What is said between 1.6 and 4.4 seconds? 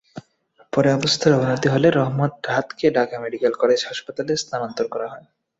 হলে রাহাতকে Dhaka medical college হাসপাতালে